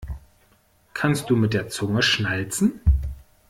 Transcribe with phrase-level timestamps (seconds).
[0.95, 2.81] Kannst du mit der Zunge schnalzen?